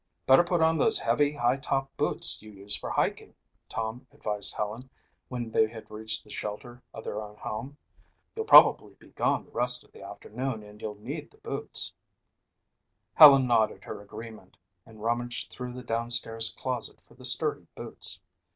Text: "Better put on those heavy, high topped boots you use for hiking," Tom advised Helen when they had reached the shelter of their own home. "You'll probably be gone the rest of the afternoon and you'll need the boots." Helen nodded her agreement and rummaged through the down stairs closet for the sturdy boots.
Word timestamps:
"Better 0.25 0.43
put 0.43 0.63
on 0.63 0.79
those 0.79 0.97
heavy, 0.97 1.31
high 1.31 1.57
topped 1.57 1.95
boots 1.95 2.41
you 2.41 2.49
use 2.49 2.75
for 2.75 2.89
hiking," 2.89 3.35
Tom 3.69 4.07
advised 4.11 4.55
Helen 4.55 4.89
when 5.27 5.51
they 5.51 5.67
had 5.67 5.91
reached 5.91 6.23
the 6.23 6.31
shelter 6.31 6.81
of 6.91 7.03
their 7.03 7.21
own 7.21 7.35
home. 7.37 7.77
"You'll 8.35 8.45
probably 8.45 8.95
be 8.95 9.09
gone 9.11 9.45
the 9.45 9.51
rest 9.51 9.83
of 9.83 9.91
the 9.91 10.01
afternoon 10.01 10.63
and 10.63 10.81
you'll 10.81 10.95
need 10.99 11.29
the 11.29 11.37
boots." 11.37 11.93
Helen 13.13 13.45
nodded 13.45 13.83
her 13.83 14.01
agreement 14.01 14.57
and 14.87 15.03
rummaged 15.03 15.51
through 15.51 15.73
the 15.73 15.83
down 15.83 16.09
stairs 16.09 16.49
closet 16.49 16.99
for 17.01 17.13
the 17.13 17.23
sturdy 17.23 17.67
boots. 17.75 18.19